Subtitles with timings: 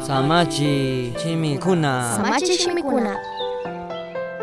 [0.00, 2.16] Samachi Shimikuna.
[2.16, 3.16] Samachi Shimikuna.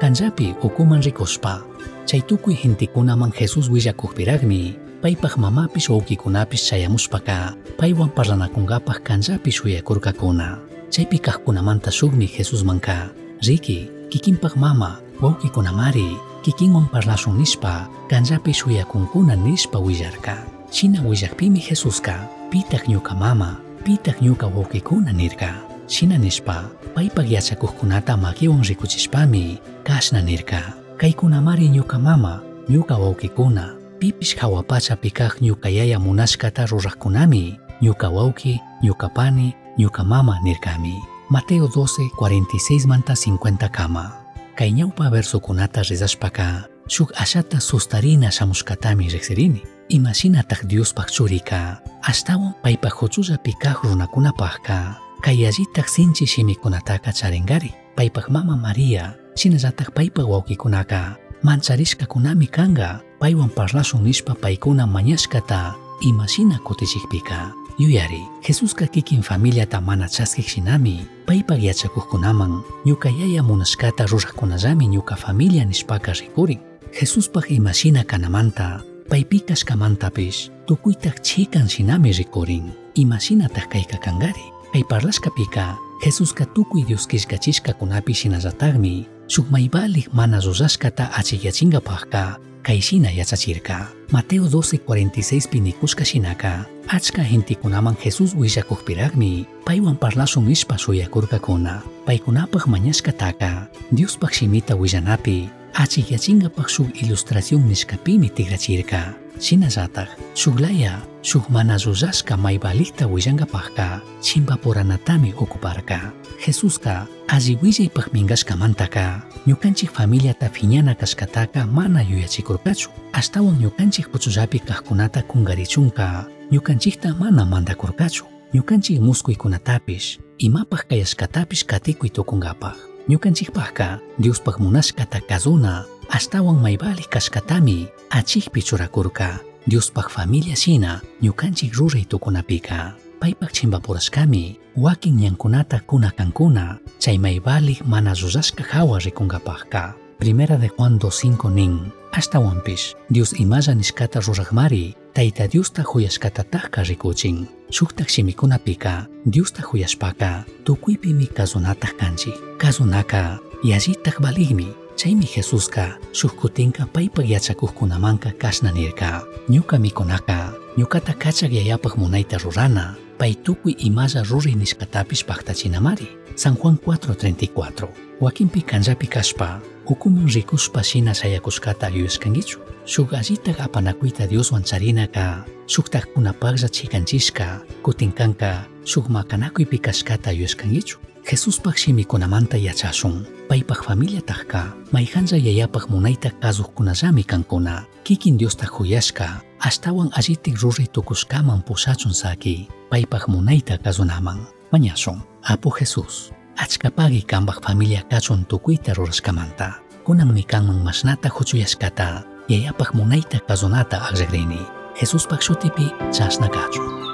[0.00, 1.62] Kanjapi ukuman rikospa,
[2.04, 10.58] chaytukuy hintikunaman Jesus willakuqpiraqmi, paypaq mamapis wawkikunapis chayamuspaka, paywan parlanakunkapaq kanllapi suyakurkakuna.
[10.90, 13.14] Chaypi kaqkunamanta sukmi Jesus manka,
[13.46, 20.42] riki, kikinpaq mama, wawkikunamari, kikinwan parlasun nispa, kanllapi suyakunkuna nispa willarka.
[20.70, 25.54] China willakpimi Jesuska, pitak nyuka mama, pitaq ñuka wawqikuna nirka
[25.86, 26.64] shina nishpa
[26.94, 35.68] paypaq yachakuqkunata makiwan rikuchishpami kashna nirka kaykunamari ñuka mama ñuka wawqikuna pipish hawapachapi kaq ñuka
[35.68, 40.96] yaya munashkata ruraqkunami ñuka wawqi ñuka pani ñuka mama nirkami
[41.28, 44.20] Mateo 12, 46 manta 50 kama.
[44.54, 49.62] Kay ñawpa versukunata rizashpaka shuk ashata sustarina shamushkatami riqsirini.
[49.88, 58.56] Imashinataq Diospaq churika ashtawan paypaq huchullapi kaq runakunapaqqa kay allitaq sinchi shimikunataqa charingari paypaq mama
[58.60, 68.84] María shinallataq paypaq wawqikunaka mancharishkakunami kanqa paywan parlashun nishpa paykuna mañashkata imashina kutichikpika yuyari Jesusqa
[68.86, 76.60] kikin familiata mana chaskiq shinami paypaq yachakuqkunaman ñuka yaya munashkata ruraqkunallami ñuka familia nishpaka rikurin
[76.92, 86.44] Jesuspaq imashina kanamanta paypi kashkamantapish tukuytaq chikan shinami rikurin imashinataq kayka kankari kay parlashkapika Jesusqa
[86.52, 95.58] tukuy Dios kishkachishkakunapi shinallataqmi shuk maybaliq mana rurashkata achikyachinqapaqqa kay shina yachachirka Mateo 12:46 pi
[95.60, 105.63] nikushka shinaka achka gentikunaman Jesus willakuqpiraqmi paywan parlashun nishpa shuyakurkakuna paykunapaq mañashkataqa Diospaq shimita willanapi
[105.74, 116.12] achikyachinqapaq shuk ilustración nishkapimi tikrachirka shinallataq shuklaya shuk mana rurashka maybalikta willankapaqqa chimpapuranatami okuparka.
[116.46, 122.90] Jesusqa alli willaypaq minkashkamantaka ñukanchik familiata phiñana kashkataqa mana yuyachikurkachu.
[123.12, 128.24] Ashtawan ñukanchik puchullapi kaqkunata kunkarichunka ñukanchikta mana mandakurkachu.
[128.54, 139.40] Ñukanchik muskuykunatapish imapaq kayashkatapish katikuy tukunkapaq ñukanchikpaqqa Diospaq munashkata kasuna ashtawan maybalik kashkatami achikpi churakurka
[139.68, 148.64] Diospaq familia shina ñukanchik ruray tukunapika paypaq chimpapurashkami wakin ñankunata kunakankuna chay maybalik mana rurashka
[148.72, 152.96] hawa rikunkapaqqa Primera de Juan 2.5 nin, hasta One Piece.
[153.10, 154.24] Dios Niskata Rurajmari.
[154.24, 157.46] ruragmari, taita Diusta huyaskata katataka rikuchin.
[157.70, 162.32] Shuktak shimikunapika, Diusta huyaspaka, tukuypimi kazunataj kanchi.
[162.56, 168.32] Kazunaka, yallitaj baligmi, chaymi Jesuska, shuk kutinka paypak yachakujkunamanka
[168.72, 169.26] nirka.
[169.48, 176.08] Ñuka mikunaka, ñukata kachak yayapak munayta rurana, pay tukuy imalla ruri niskatapish paktachinamari.
[176.34, 177.88] San Juan 4.34
[178.20, 187.60] Wakinpi Pikanja kashpa ukuman rikushpa shina shayakushkata yuyashkankichu shuk allitaq apanakuyta Dioswan charinaka shuktaqkunapaqlla chikanchishka
[187.82, 197.84] kutinkanka shuk makanakuypi kashkata yuyashkankichu Jesuspaq shimikunamanta yachashun paypaq familiataqqa mayqanlla yayapaq munayta kasuqkunallami kankuna
[198.04, 206.32] kikin Diosta huyashka ashtawan allitik ruri tukushkaman pushachun saki paypaq munayta kasunaman mañashun apu Jesus
[206.56, 209.72] achkapagi kanpaq familia kachun tukuyta rurashkamanta
[210.04, 214.60] kunanmi kanman mashnata huchuyashkata yayapaq munayta kasunata aqllaqrini
[215.00, 217.04] Jesuspaq shutipi chashna kachun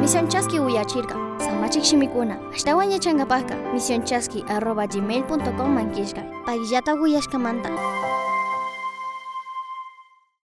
[0.00, 1.14] Misión Chasqui Uyachirka.
[1.38, 2.36] Samachik Shimikuna.
[2.52, 6.22] Ashtawan yachankapaqqa misionchasqui arroba gmail.com mankishka.
[6.46, 7.70] Pagillata uyashkamanta.